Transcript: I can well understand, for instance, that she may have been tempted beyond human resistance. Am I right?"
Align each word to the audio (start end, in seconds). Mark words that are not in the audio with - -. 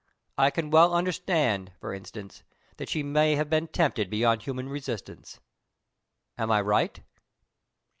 I 0.35 0.49
can 0.49 0.71
well 0.71 0.95
understand, 0.95 1.73
for 1.79 1.93
instance, 1.93 2.41
that 2.77 2.89
she 2.89 3.03
may 3.03 3.35
have 3.35 3.51
been 3.51 3.67
tempted 3.67 4.09
beyond 4.09 4.41
human 4.41 4.67
resistance. 4.67 5.39
Am 6.39 6.49
I 6.49 6.59
right?" 6.59 7.01